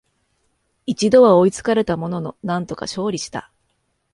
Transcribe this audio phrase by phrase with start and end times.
[0.87, 3.51] 一度は追いつかれたものの、なんとか勝利した